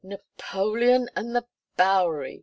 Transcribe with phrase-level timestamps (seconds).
[0.03, 1.45] "Napoleon and the
[1.77, 2.39] Bowery!"